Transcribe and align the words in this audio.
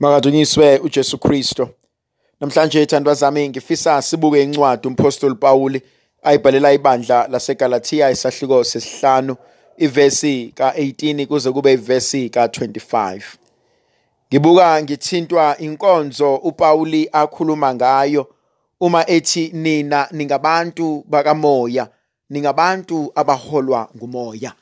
Makadunyiswe 0.00 0.78
uJesu 0.78 1.18
Kristo. 1.18 1.70
Namhlanje 2.40 2.86
thandwa 2.86 3.14
zami 3.14 3.48
ngifisa 3.48 4.02
sibuke 4.02 4.42
incwadi 4.42 4.88
umpostoli 4.88 5.34
Pawuli 5.34 5.82
ayibhalela 6.22 6.72
ibandla 6.72 7.28
laseGalatia 7.28 8.10
isahluko 8.10 8.64
sesihlanu 8.64 9.36
ivesi 9.76 10.52
ka18 10.56 11.26
kuze 11.26 11.52
kube 11.52 11.72
ivesi 11.72 12.28
ka25. 12.28 13.22
Ngibuka 14.30 14.82
ngithintwa 14.82 15.58
inkonzo 15.58 16.36
uPauli 16.36 17.08
akhuluma 17.12 17.74
ngayo 17.74 18.26
uma 18.80 19.10
ethi 19.10 19.50
nina 19.52 20.08
ningabantu 20.10 21.04
bakamoya, 21.08 21.88
ningabantu 22.30 23.12
abaholwa 23.14 23.88
ngumoya. 23.96 24.52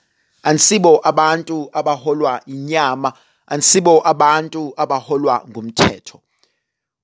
Ansibo 0.42 1.00
abantu 1.02 1.68
abaholwa 1.72 2.40
inyama, 2.46 3.12
ansibo 3.46 4.02
abantu 4.08 4.72
abaholwa 4.76 5.44
ngumthetho. 5.48 6.20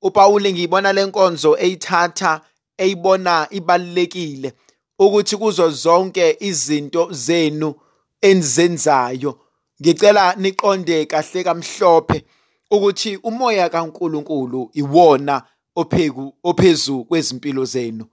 uPawuli 0.02 0.52
ngiyibona 0.52 0.92
lenkonzo 0.92 1.56
eyithatha 1.59 2.41
eyibona 2.78 3.46
ibalekile 3.50 4.52
ukuthi 4.98 5.36
kuzo 5.36 5.70
zonke 5.70 6.36
izinto 6.41 7.09
zenu 7.12 7.74
enizenzayo 8.20 9.38
ngicela 9.80 10.34
niqonde 10.34 11.06
kahle 11.06 11.45
kamhlophe 11.45 12.24
ukuthi 12.70 13.16
umoya 13.16 13.69
kaNkuluNkulu 13.69 14.70
iwona 14.74 15.42
opheku 15.77 16.34
ophezu 16.45 17.05
kwezimpilo 17.05 17.64
zenu 17.64 18.05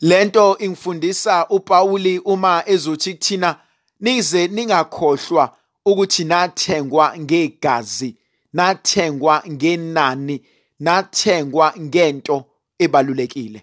lento 0.00 0.58
ingifundisa 0.58 1.46
uPawuli 1.48 2.18
uma 2.18 2.62
ezothi 2.66 3.14
kuthina 3.14 3.56
nize 4.00 4.48
ningakhohlwa 4.48 5.56
ukuthi 5.86 6.24
nathengwa 6.24 7.18
ngegazi 7.18 8.14
nathengwa 8.52 9.42
ngenani 9.50 10.42
nathengwa 10.80 11.74
ngento 11.80 12.44
ebalulekile. 12.78 13.62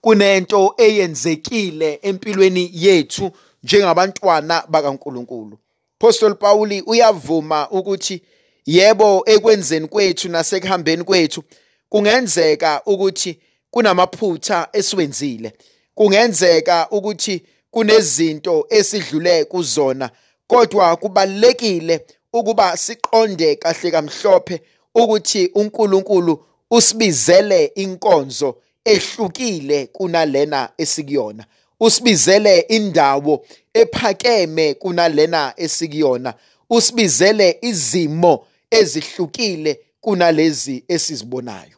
Kunento 0.00 0.74
eyenzekile 0.76 1.98
empilweni 2.02 2.70
yethu 2.72 3.30
njengabantwana 3.62 4.64
bakaNkuluNkulu. 4.68 5.58
Apostle 6.00 6.34
Pauli 6.34 6.82
uyavuma 6.86 7.70
ukuthi 7.70 8.22
yebo 8.66 9.22
ekwenzeni 9.26 9.88
kwethu 9.88 10.28
nasekuhambeni 10.28 11.04
kwethu 11.04 11.42
kungenzeka 11.88 12.82
ukuthi 12.86 13.38
kunamaphutha 13.70 14.68
esiwenzile. 14.72 15.52
Kungenzeka 15.94 16.90
ukuthi 16.90 17.42
kunezinto 17.70 18.66
esidlule 18.70 19.44
kuzona 19.44 20.10
kodwa 20.46 20.96
kubalekile 20.96 22.06
ukuba 22.32 22.76
siqonde 22.76 23.56
kahle 23.56 23.90
kamhlophe 23.90 24.60
ukuthi 24.94 25.50
uNkulunkulu 25.54 26.44
usibizele 26.70 27.64
inkonzo 27.64 28.56
ehlukile 28.84 29.86
kunalena 29.86 30.70
esikuyona. 30.78 31.46
Usibizele 31.80 32.60
indawo 32.60 33.46
ephakeme 33.74 34.74
kunalena 34.74 35.54
esikuyona. 35.56 36.34
Usibizele 36.70 37.58
izimo 37.62 38.46
ezihlukile 38.70 39.80
kunalezi 40.00 40.84
esizibonayo. 40.88 41.76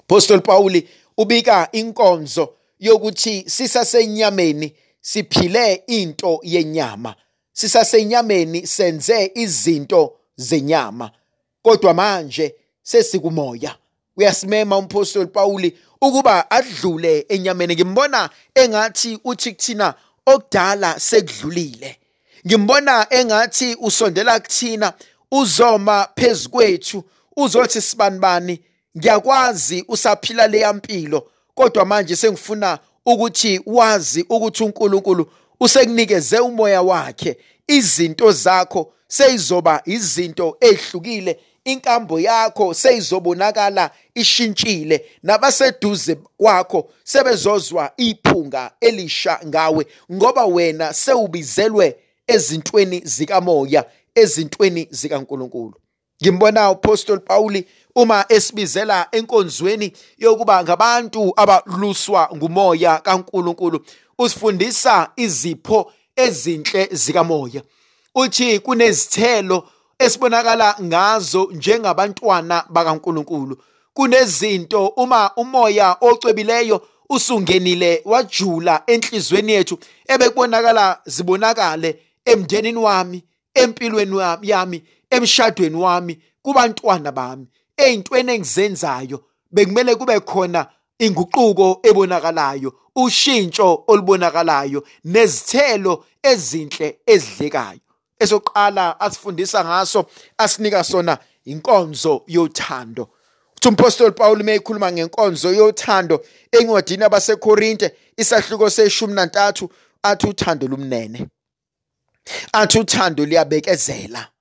Apostle 0.00 0.38
Pauli 0.40 0.88
ubika 1.16 1.68
inkonzo 1.72 2.54
yokuthi 2.80 3.44
sisasenyameni 3.46 4.74
siphile 5.00 5.82
into 5.86 6.40
yenyama. 6.42 7.14
Sisasenyameni 7.52 8.66
senze 8.66 9.32
izinto 9.34 10.16
zenyama. 10.36 11.10
Kodwa 11.62 11.94
manje 11.94 12.54
sesikumoya. 12.82 13.76
Uyasimema 14.16 14.78
umpostoli 14.78 15.26
Pauli 15.26 15.78
ukuba 16.00 16.50
adlule 16.50 17.26
enyameni. 17.28 17.74
Ngimbona 17.74 18.30
engathi 18.54 19.18
uthi 19.24 19.52
kuthina 19.52 19.94
okudala 20.26 21.00
sekudlulile. 21.00 21.96
Ngimbona 22.46 23.06
engathi 23.10 23.76
usondela 23.80 24.40
kuthina 24.40 24.92
uzoma 25.30 26.08
phezukwethu 26.16 27.04
uzothi 27.36 27.80
sibanibani 27.80 28.60
ngiyakwazi 28.98 29.84
usaphila 29.88 30.46
leya 30.46 30.72
mpilo 30.72 31.30
kodwa 31.54 31.84
manje 31.84 32.16
sengifuna 32.16 32.78
ukuthi 33.06 33.60
wazi 33.66 34.26
ukuthi 34.28 34.64
uNkulunkulu 34.64 35.32
usekunikeze 35.62 36.38
umoya 36.38 36.82
wakhe. 36.82 37.36
Izinto 37.66 38.32
zakho 38.32 38.92
seyizoba 39.08 39.82
izinto 39.84 40.56
ezihlukile 40.60 41.40
inkambo 41.64 42.20
yakho 42.20 42.74
seyizobonakala 42.74 43.90
ishintshile. 44.14 45.06
Nabaseduze 45.22 46.14
kwakho 46.36 46.88
sebezozwa 47.04 47.92
iphunga 47.96 48.70
elisha 48.80 49.40
ngawe 49.46 49.86
ngoba 50.12 50.44
wena 50.46 50.92
sewubizelwe 50.92 51.96
ezintweni 52.26 53.00
zikamoya 53.04 53.84
ezintweni 54.14 54.88
zikaNkuluNkulu. 54.90 55.74
Ngimbona 56.22 56.70
uPostoli 56.70 57.20
Pauli 57.20 57.66
uma 57.96 58.24
esibizela 58.28 59.08
enkonzweni 59.12 59.92
yokuba 60.18 60.62
ngabantu 60.64 61.32
abaluswa 61.36 62.30
ngumoya 62.36 62.98
kaNkuluNkulu. 62.98 63.84
Usifundisa 64.22 65.10
izipho 65.16 65.92
ezinhle 66.16 66.88
zikamoya. 66.92 67.62
Uthi 68.14 68.58
kunezithelo 68.58 69.68
esibonakala 69.98 70.76
ngazo 70.82 71.48
njengabantwana 71.52 72.64
bakaNkuluNkulu. 72.68 73.56
Kunezinto 73.94 74.86
uma 74.86 75.30
umoya 75.36 75.96
ocwebileyo 76.00 76.86
usungenile 77.10 78.02
wajula 78.04 78.82
enhlizweni 78.86 79.52
yethu 79.52 79.78
ebekubonakala 80.08 81.00
zibonakale 81.06 82.02
emndenini 82.24 82.78
wami 82.78 83.24
empilweni 83.54 84.16
yami 84.42 84.82
emshadweni 85.10 85.76
wami 85.76 86.22
kubantwana 86.42 87.12
bami. 87.12 87.46
Eyintweni 87.76 88.32
engizenzayo 88.32 89.24
bekumele 89.52 89.94
kube 89.94 90.20
khona 90.20 90.66
inguquko 91.04 91.80
ebonakalayo 91.82 92.70
ushintsho 92.96 93.84
olubonakalayo 93.90 94.80
nezithelo 95.04 96.04
ezinhle 96.22 96.98
ezidlekayo. 97.06 97.80
Esoqala 98.22 99.00
asifundisa 99.00 99.64
ngaso 99.64 100.06
asinika 100.38 100.84
sona 100.84 101.18
inkonzo 101.44 102.22
yothando. 102.26 103.08
Uthi 103.56 103.68
umpostoli 103.68 104.12
Paul 104.12 104.42
meyikhuluma 104.42 104.92
ngenkonzo 104.92 105.52
yothando 105.54 106.24
encwadini 106.52 107.04
abaseKorinte 107.04 107.90
isahluko 108.16 108.70
seshumi 108.70 109.14
nantathu 109.14 109.70
athi 110.02 110.26
uthando 110.26 110.66
lumnene. 110.68 111.26
Athi 112.52 112.78
uthando 112.78 113.24
liyabekezela 113.24 114.32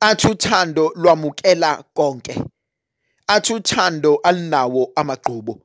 athi 0.00 0.28
uthando 0.28 0.92
lwamukela 0.96 1.84
konke. 1.94 2.44
Athi 3.26 3.54
uthando 3.54 4.20
alinawo 4.22 4.92
amagqubo. 4.96 5.63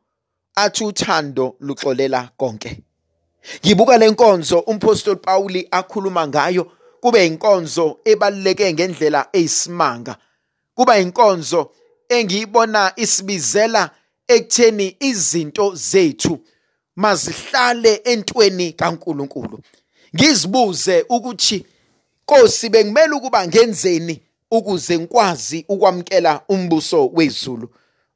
Athi 0.64 0.84
uthando 0.84 1.56
luxolela 1.60 2.30
konke. 2.38 2.72
Ngibuka 3.66 3.98
lenkonzo 3.98 4.60
umpostoli 4.60 5.20
Pauli 5.20 5.68
akhuluma 5.72 6.28
ngayo 6.28 6.72
kube 7.02 7.26
inkonzo 7.28 8.00
ebaluleke 8.06 8.74
ngendlela 8.74 9.28
eyisimanga. 9.34 10.16
Kuba 10.76 11.00
inkonzo 11.00 11.72
engiyibona 12.10 12.94
isibizela 12.96 13.90
ekutheni 14.28 14.96
izinto 15.00 15.76
zethu 15.76 16.40
mazihlale 16.96 18.02
entweni 18.04 18.74
kaNkuluNkulu. 18.74 19.60
Ngizibuze 20.16 21.06
ukuthi 21.10 21.66
Nkosi 22.30 22.70
bekumele 22.70 23.14
ukuba 23.14 23.48
ngenzeni 23.48 24.22
ukuze 24.52 24.98
ngikwazi 25.00 25.66
ukwamkela 25.70 26.42
umbuso 26.50 27.08
wezulu? 27.08 27.70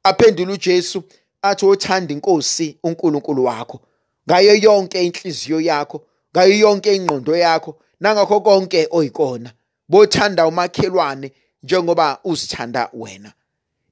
Aphendula 0.04 0.54
uJesu 0.54 1.04
athi 1.44 1.66
othanda 1.66 2.14
inkosi 2.14 2.78
uNkulunkulu 2.84 3.46
wakho 3.46 3.82
ngayo 4.30 4.56
yonke 4.56 5.06
inhliziyo 5.06 5.62
yakho 5.62 6.06
ngayo 6.36 6.58
yonke 6.58 6.96
ingqondo 6.96 7.38
yakho 7.38 7.76
nangakho 8.00 8.42
konke 8.42 8.88
oyikona. 8.92 9.52
Bothanda 9.90 10.48
umakhelwane 10.48 11.32
njengoba 11.64 12.20
uzithanda 12.24 12.90
wena. 12.94 13.34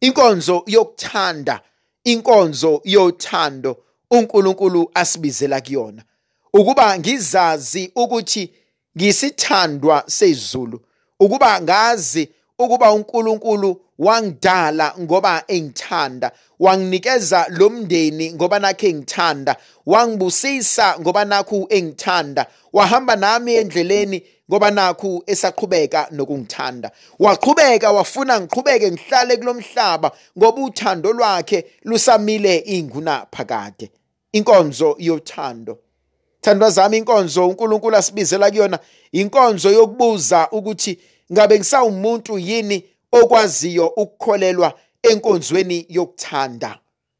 Inkonzo 0.01 0.63
yokuthanda 0.67 1.61
inkonzo 2.03 2.81
yothando 2.83 3.83
uNkulunkulu 4.11 4.91
asibizela 4.93 5.61
kuyona. 5.61 6.03
Ukuba 6.53 6.99
ngizazi 6.99 7.91
ukuthi 7.95 8.53
ngisithandwa 8.97 10.03
sezulu 10.07 10.81
ukuba 11.19 11.61
ngazi 11.61 12.29
ukuba 12.59 12.91
uNkulunkulu 12.93 13.81
wangidala 13.99 14.93
ngoba 14.99 15.43
engithanda 15.47 16.31
wanginikeza 16.59 17.45
lo 17.49 17.69
mndeni 17.69 18.33
ngoba 18.33 18.59
nakho 18.59 18.85
engithanda 18.87 19.55
wangibusisa 19.85 20.99
ngoba 20.99 21.25
nakho 21.25 21.65
engithanda 21.69 22.45
wahamba 22.73 23.15
nami 23.15 23.55
endleleni 23.55 24.23
ngoba 24.51 24.71
nakho 24.71 25.23
esaqhubeka 25.27 26.07
nokungithanda. 26.11 26.91
Waqhubeka 27.19 27.91
wafuna 27.91 28.39
ngiqhubeke 28.41 28.91
ngihlale 28.91 29.37
kulomhlaba 29.37 30.11
ngoba 30.37 30.61
uthando 30.61 31.13
lwakhe 31.13 31.65
lusamile 31.83 32.57
inguna 32.57 33.27
phakade 33.31 33.91
inkonzo 34.31 34.95
yothando. 34.99 35.77
Thandwa 36.41 36.69
zami 36.69 36.97
inkonzo 36.97 37.47
uNkulunkulu 37.47 37.95
asibizela 37.95 38.51
kuyona 38.51 38.79
inkonzo 39.11 39.71
yokubuza 39.71 40.47
ukuthi 40.51 40.99
ngabe 41.33 41.57
ngisawumuntu 41.59 42.39
yini 42.39 42.85
okwaziyo 43.11 43.87
ukukholelwa 43.87 44.73
enkonzweni 45.03 45.85
yokuthanda? 45.89 46.79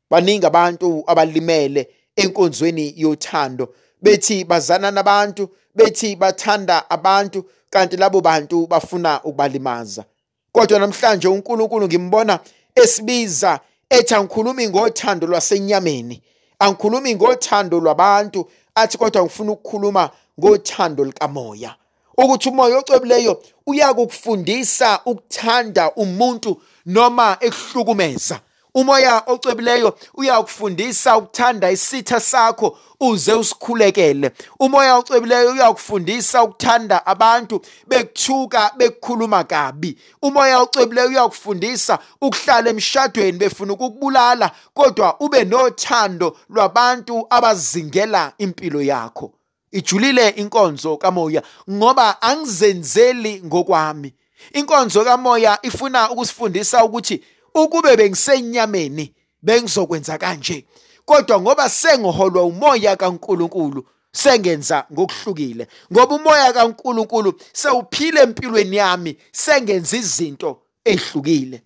Baningi 0.09 0.45
abantu 0.45 1.03
abalimele 1.07 1.89
enkonzweni 2.15 2.93
yothando. 2.97 3.73
Bethi 4.01 4.43
bazana 4.43 4.91
nabantu 4.91 5.49
bethi 5.75 6.15
bathanda 6.15 6.89
abantu 6.89 7.45
kanti 7.69 7.97
labo 7.97 8.21
bantu 8.21 8.67
bafuna 8.67 9.23
ukubalimaza. 9.23 10.05
Kodwa 10.51 10.79
namhlanje 10.79 11.27
uNkulunkulu 11.27 11.85
ngimbona 11.87 12.39
esibiza 12.75 13.59
ethi 13.89 14.13
angikhulumi 14.13 14.69
ngothando 14.69 15.27
lwasenyameni. 15.27 16.21
Angikhulumi 16.59 17.15
ngothando 17.15 17.79
lwabantu 17.79 18.49
athi 18.75 18.97
kodwa 18.97 19.23
ngifuna 19.23 19.51
ukukhuluma 19.51 20.09
ngothando 20.39 21.05
likamoya. 21.05 21.75
Ukuthi 22.17 22.49
umoya 22.49 22.77
ocwebileyo 22.77 23.43
uyakukufundisa 23.65 24.99
ukuthanda 25.05 25.91
umuntu 25.91 26.61
noma 26.85 27.37
ekuhlukumeza. 27.39 28.39
Umoya 28.73 29.23
ocwebileyo 29.27 29.97
uyakufundisa 30.13 31.17
ukuthanda 31.17 31.71
isitha 31.71 32.19
sakho 32.19 32.77
uze 32.99 33.33
usikhulekele. 33.33 34.31
Umoya 34.59 34.95
ocwebileyo 34.95 35.51
uyakufundisa 35.51 36.43
ukuthanda 36.43 37.05
abantu 37.05 37.61
bekuthuka 37.87 38.71
bekukhuluma 38.77 39.43
kabi. 39.43 39.97
Umoya 40.21 40.59
ocwebileyo 40.59 41.07
uyakufundisa 41.09 41.99
ukuhlala 42.21 42.69
emshadweni 42.69 43.37
befuna 43.37 43.73
ukukubulala 43.73 44.51
kodwa 44.73 45.19
ube 45.19 45.43
nothando 45.43 46.37
lwabantu 46.49 47.27
abazingela 47.29 48.33
impilo 48.37 48.81
yakho. 48.81 49.33
Ijulile 49.71 50.29
inkonzo 50.29 50.97
kamoya 50.97 51.41
ngoba 51.69 52.21
angizenzeli 52.21 53.41
ngokwami. 53.45 54.13
Inkonzo 54.53 55.03
kamoya 55.03 55.59
ifuna 55.62 56.12
ukusifundisa 56.12 56.85
ukuthi 56.85 57.23
ukube 57.56 57.95
bengisenyameni 57.97 59.13
bengizokwenza 59.41 60.18
kanje. 60.18 60.65
Kodwa 61.06 61.41
ngoba 61.41 61.69
sengiholwa 61.69 62.44
umoya 62.44 62.95
kaNkuluNkulu 62.95 63.85
sengenza 64.12 64.85
ngokuhlukile. 64.94 65.68
Ngoba 65.94 66.15
umoya 66.15 66.53
kaNkuluNkulu 66.53 67.33
sewuphile 67.53 68.21
empilweni 68.21 68.75
yami 68.75 69.18
sengenza 69.31 69.97
izinto 69.97 70.62
ehlukile. 70.85 71.63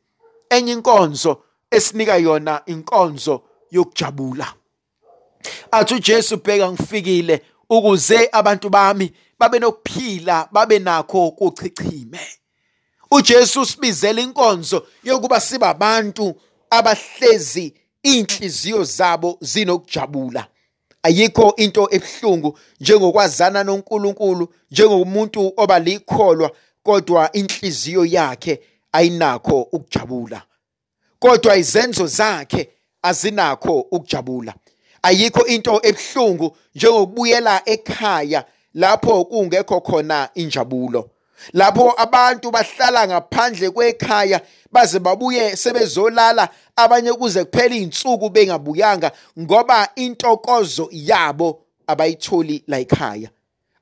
Enye 0.49 0.71
inkonzo 0.71 1.41
esinika 1.71 2.17
yona 2.17 2.61
inkonzo 2.65 3.41
yokujabula. 3.71 4.53
Athi 5.71 5.93
uJesu 5.93 6.37
bheka 6.37 6.71
ngifikile 6.71 7.41
ukuze 7.69 8.29
abantu 8.31 8.69
bami 8.69 9.11
babe 9.39 9.59
nokuphila 9.59 10.49
babe 10.51 10.79
nakho 10.79 11.31
kuchichime. 11.31 12.19
uJesu 13.11 13.61
usibizela 13.61 14.21
inkonzo 14.21 14.87
yokuba 15.03 15.39
siba 15.41 15.69
abantu 15.69 16.35
abahlezi 16.69 17.73
inhliziyo 18.03 18.83
zabo 18.83 19.37
zinokujabula. 19.41 20.47
Ayikho 21.03 21.53
into 21.57 21.87
ebhlungu 21.91 22.59
njengokwazana 22.79 23.63
noNkulunkulu 23.63 24.53
njengomuntu 24.71 25.53
oba 25.57 25.79
likholwa 25.79 26.51
kodwa 26.83 27.31
inhliziyo 27.31 28.05
yakhe 28.05 28.61
ayinakho 28.91 29.61
ukujabula. 29.61 30.41
Kodwa 31.19 31.57
izenzo 31.57 32.07
zakhe 32.07 32.69
azinakho 33.01 33.79
ukujabula. 33.79 34.53
Ayikho 35.05 35.45
into 35.45 35.79
ebhlungu 35.83 36.57
njengokubuyela 36.75 37.61
ekhaya 37.65 38.45
lapho 38.73 39.25
kungekho 39.25 39.81
khona 39.81 40.29
injabulo. 40.33 41.09
Lapho 41.53 41.93
abantu 41.97 42.51
bahlala 42.51 43.07
ngaphandle 43.07 43.69
kwekhaya 43.69 44.41
baze 44.71 44.99
babuye 44.99 45.55
sebezolala 45.55 46.49
abanye 46.75 47.13
kuze 47.13 47.43
kuphela 47.43 47.75
izinsuku 47.75 48.29
bengabuyanga 48.29 49.11
ngoba 49.39 49.89
intokozo 49.95 50.89
yabo 50.91 51.61
abayitholi 51.87 52.63
la 52.67 52.79
ekhaya. 52.79 53.29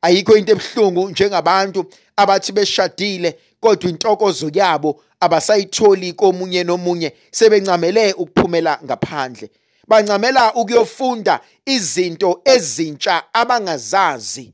Ayikho 0.01 0.37
into 0.37 0.51
ebhlungu 0.51 1.09
njengabantu 1.09 1.85
abathi 2.17 2.51
beshadile 2.51 3.39
kodwa 3.59 3.89
intokozo 3.89 4.51
yabo 4.53 5.01
abasayitholi 5.19 6.13
komunye 6.13 6.63
nomunye 6.63 7.13
sebencamele 7.31 8.13
ukuphumela 8.13 8.79
ngaphandle. 8.85 9.49
Bancamela 9.87 10.53
ukuyofunda 10.53 11.39
izinto 11.65 12.41
ezintsha 12.45 13.23
abangazazi 13.33 14.53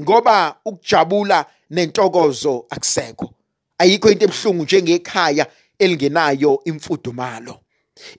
ngoba 0.00 0.56
ukujabula 0.64 1.46
nentokozo 1.70 2.66
akusekho. 2.70 3.30
Ayikho 3.78 4.10
into 4.10 4.24
ebhlungu 4.24 4.62
njengekhaya 4.62 5.46
elingenayo 5.78 6.60
imfudumalo. 6.64 7.60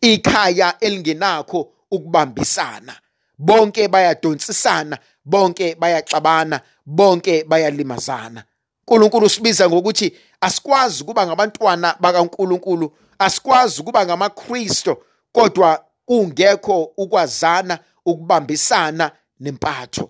Ikhaya 0.02 0.80
elingenakho 0.80 1.72
ukubambisana. 1.92 2.96
Bonke 3.38 3.88
bayadonsisana 3.88 4.98
bonke 5.26 5.76
bayaxabana 5.76 6.62
bonke 6.86 7.44
bayalimazana. 7.44 8.44
uNkulunkulu 8.88 9.30
sibiza 9.30 9.70
ngokuthi 9.70 10.14
asikwazi 10.42 11.04
ukuba 11.04 11.28
ngabantwana 11.28 11.96
bakaNkulunkulu 12.00 12.92
asikwazi 13.20 13.82
ukuba 13.82 14.06
ngamaKristo 14.06 15.04
kodwa 15.32 15.85
kungekho 16.06 16.84
ukwazana 16.98 17.80
ukubambisana 18.06 19.12
nempatho. 19.40 20.10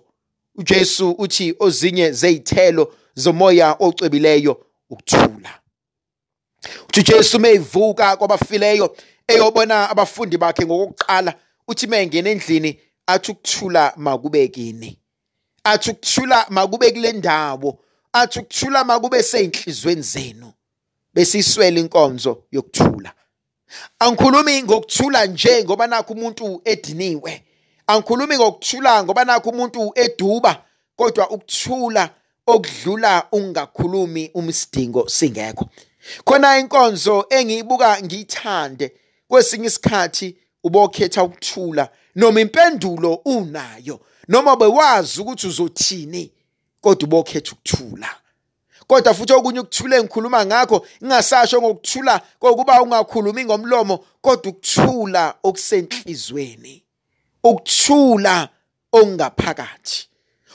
uJesu 0.54 1.10
uthi 1.10 1.54
ozinye 1.58 2.12
zeyithelo 2.12 2.94
zomoya 3.14 3.76
ocwebileyo 3.78 4.66
ukuthula. 4.90 5.60
Uthi 6.88 7.00
uJesu 7.00 7.38
meyivuka 7.38 8.16
kwabafileyo 8.16 8.96
eyobona 9.28 9.90
abafundi 9.90 10.36
bakhe 10.38 10.66
ngokuqala 10.66 11.34
uthi 11.68 11.86
mengena 11.86 12.30
endlini 12.30 12.80
athi 13.06 13.30
ukuthula 13.32 13.92
makube 13.96 14.48
kini. 14.48 14.98
Athi 15.64 15.90
ukuthula 15.90 16.46
makube 16.50 16.90
kule 16.90 17.12
ndawo. 17.12 17.78
Athi 18.12 18.38
ukuthula 18.38 18.84
makube 18.84 19.22
seyinhlizweni 19.22 20.02
zenu. 20.02 20.52
Besiswela 21.14 21.80
inkonzo 21.80 22.44
yokuthula. 22.52 23.12
Angikhulumi 23.98 24.62
ngokuthula 24.62 25.26
nje 25.26 25.64
ngoba 25.64 25.86
nakho 25.86 26.12
umuntu 26.12 26.60
ediniwe. 26.64 27.44
Angikhulumi 27.86 28.36
ngokuthula 28.36 29.04
ngoba 29.04 29.24
nakho 29.24 29.50
umuntu 29.50 29.92
eduba 29.94 30.62
kodwa 30.96 31.30
ukuthula 31.30 32.10
okudlula 32.46 33.26
ungakhulumi 33.32 34.30
umsidingo 34.34 35.08
singekho. 35.08 35.68
Khona 36.24 36.58
inkonzo 36.58 37.26
engiyibuka 37.30 38.02
ngiyithande 38.02 38.92
kwesinye 39.28 39.66
isikhathi 39.66 40.36
ubokhetha 40.64 41.24
ukuthula 41.24 41.88
noma 42.14 42.40
impendulo 42.40 43.14
unayo 43.14 44.00
noma 44.28 44.56
bewazi 44.56 45.20
ukuthi 45.20 45.46
uzothini 45.46 46.32
kodwa 46.80 47.06
ubokhetha 47.06 47.52
ukuthula. 47.52 48.08
Kodwa 48.86 49.14
futhi 49.14 49.32
okunye 49.32 49.60
ukuthula 49.60 49.96
engikhuluma 49.96 50.46
ngakho 50.46 50.86
ngingasasho 51.04 51.60
ngokuthula 51.60 52.20
kokuba 52.38 52.82
ungakhulumi 52.82 53.44
ngomlomo 53.44 54.04
kodwa 54.20 54.52
ukuthula 54.52 55.34
okusenhlizweni 55.42 56.84
ukuthula 57.44 58.48
ongaphakathi 58.92 60.08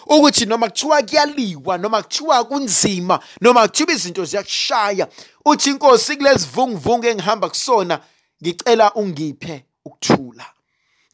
ukuthi 0.08 0.46
noma 0.46 0.70
kuthiwa 0.70 1.04
kuyaliwa 1.04 1.78
noma 1.78 2.02
kuthiwa 2.02 2.44
kunzima 2.44 3.20
noma 3.42 3.68
kuthiwa 3.68 3.94
izinto 3.94 4.26
ziyakushaya 4.26 5.08
uthi 5.46 5.70
inkosi 5.70 6.18
kulezi 6.18 6.48
vunguvungu 6.48 7.06
engihamba 7.06 7.50
kusona 7.50 8.00
ngicela 8.42 8.94
ungiphe 8.94 9.66
ukuthula. 9.86 10.46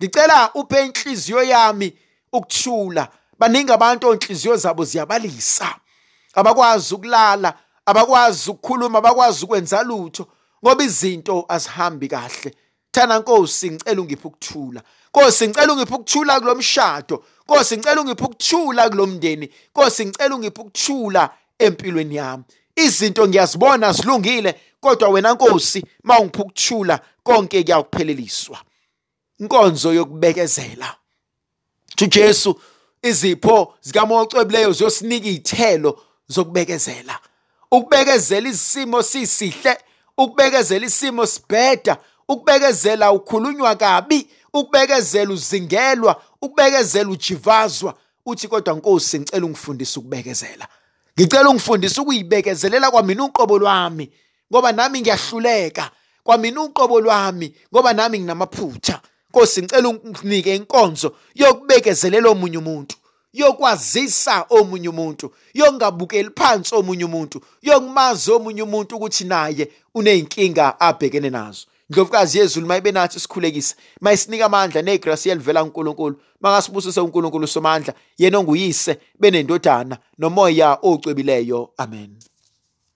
Ngicela 0.01 0.53
uphe 0.53 0.85
inhliziyo 0.85 1.43
yami 1.43 1.93
ukuthula. 2.33 3.07
Baningi 3.39 3.71
abantu 3.71 4.09
onhliziyo 4.09 4.55
zabo 4.55 4.85
ziyabalisa. 4.85 5.75
Abakwazi 6.37 6.95
ukulala 6.95 7.53
abakwazi 7.85 8.51
ukukhuluma 8.51 8.97
abakwazi 8.97 9.45
ukwenza 9.45 9.83
lutho 9.83 10.27
ngoba 10.63 10.83
izinto 10.83 11.45
azihambi 11.49 12.07
kahle. 12.07 12.55
Thana 12.91 13.19
nkosi 13.19 13.71
ngicela 13.71 14.01
ungiphe 14.01 14.27
ukuthula. 14.27 14.81
Nkosi 15.09 15.47
ngicela 15.47 15.73
ungiphe 15.73 15.95
ukuthula 15.95 16.39
kulomshado 16.39 17.23
nkosi 17.45 17.77
ngicela 17.77 18.01
ungiphe 18.01 18.25
ukuthula 18.25 18.89
kulomndeni 18.89 19.49
nkosi 19.71 20.05
ngicela 20.05 20.35
ungiphe 20.35 20.61
ukuthula 20.61 21.29
empilweni 21.59 22.15
yami. 22.15 22.43
Izinto 22.75 23.27
ngiyazibona 23.27 23.93
zilungile 23.93 24.61
kodwa 24.79 25.09
wena 25.09 25.33
nkosi 25.33 25.85
mawungiphukuthula 26.03 26.99
konke 27.23 27.63
kuyakupheleliswa. 27.63 28.57
Inkonzo 29.39 29.93
yokubekezela. 29.93 30.95
uJesu 32.01 32.61
izipho 33.01 33.73
zikaMocwebileyo 33.81 34.71
ziyosinika 34.71 35.27
izithelo 35.27 35.99
zokubekezela 36.27 37.19
ukubekezela 37.71 38.49
isimo 38.49 39.03
sisihle 39.03 39.77
ukubekezela 40.17 40.85
isimo 40.85 41.25
sibheda 41.25 41.97
ukubekezela 42.27 43.11
ukhulunywa 43.11 43.75
kabi 43.75 44.27
ukubekezela 44.53 45.33
uzingelwa 45.33 46.21
ukubekezela 46.41 47.09
ujivazwa. 47.09 47.93
Uthi 48.25 48.47
kodwa 48.47 48.73
nkosi 48.73 49.19
ngicela 49.19 49.45
ungifundise 49.45 49.99
ukubekezela. 49.99 50.67
Ngicela 51.19 51.49
ungifundise 51.49 52.01
ukuyibekezelela 52.01 52.91
kwamina 52.91 53.23
uqobo 53.23 53.59
lwami 53.59 54.11
ngoba 54.51 54.71
nami 54.71 55.01
ngiyahluleka. 55.01 55.91
Kwamina 56.23 56.61
uqobo 56.61 57.01
lwami 57.01 57.55
ngoba 57.73 57.93
nami 57.93 58.19
nginamaphutha. 58.19 59.01
Nkosi 59.29 59.61
ngicela 59.61 59.89
unginike 59.89 60.55
inkonzo 60.55 61.15
yokubekezelela 61.35 62.29
omunye 62.29 62.57
umuntu. 62.57 62.95
Yokwazisa 63.33 64.45
omunye 64.49 64.89
umuntu 64.89 65.33
yokungabukeli 65.53 66.29
phansi 66.35 66.75
omunye 66.75 67.05
umuntu 67.05 67.41
yokumazi 67.61 68.31
omunye 68.31 68.61
umuntu 68.63 68.95
ukuthi 68.95 69.23
naye 69.23 69.71
uneyinkinga 69.95 70.79
abhekene 70.79 71.29
nazo. 71.29 71.67
Ndlovukazi 71.89 72.37
yezulu 72.39 72.67
mayibe 72.67 72.91
nathi 72.91 73.19
sikhulekise 73.19 73.75
mayisinika 74.01 74.45
amandla 74.45 74.81
negrasi 74.81 75.29
yelivela 75.29 75.63
kuNkulunkulu 75.63 76.15
makasibusise 76.41 77.01
uNkulunkulu 77.01 77.47
somandla 77.47 77.93
yena 78.17 78.39
onguyise 78.39 78.99
benendodana 79.19 79.97
nomoya 80.19 80.77
ocwebileyo. 80.81 81.69
Amen. 81.77 82.26